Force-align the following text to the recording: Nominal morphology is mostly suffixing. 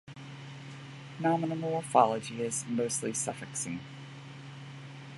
Nominal 1.19 1.57
morphology 1.57 2.41
is 2.41 2.65
mostly 2.67 3.13
suffixing. 3.13 3.81